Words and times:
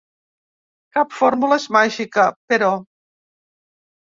Cap 0.97 1.13
fórmula 1.19 1.57
és 1.63 1.67
màgica, 1.75 2.25
però. 2.55 2.71